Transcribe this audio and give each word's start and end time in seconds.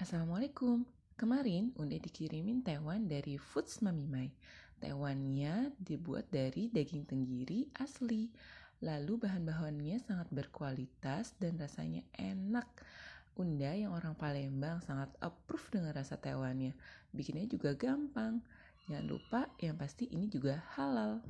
Assalamualaikum. 0.00 0.88
Kemarin 1.20 1.76
Unda 1.76 2.00
dikirimin 2.00 2.64
tewan 2.64 3.04
dari 3.04 3.36
Foods 3.36 3.84
Mamimai. 3.84 4.32
Tewannya 4.80 5.76
dibuat 5.76 6.24
dari 6.32 6.72
daging 6.72 7.04
tenggiri 7.04 7.68
asli. 7.76 8.32
Lalu 8.80 9.20
bahan-bahannya 9.20 10.00
sangat 10.00 10.32
berkualitas 10.32 11.36
dan 11.36 11.60
rasanya 11.60 12.00
enak. 12.16 12.64
Unda 13.36 13.76
yang 13.76 13.92
orang 13.92 14.16
Palembang 14.16 14.80
sangat 14.88 15.12
approve 15.20 15.68
dengan 15.68 15.92
rasa 15.92 16.16
tewannya. 16.16 16.72
Bikinnya 17.12 17.44
juga 17.44 17.76
gampang. 17.76 18.40
Jangan 18.88 19.04
lupa 19.04 19.52
yang 19.60 19.76
pasti 19.76 20.08
ini 20.08 20.32
juga 20.32 20.64
halal. 20.80 21.20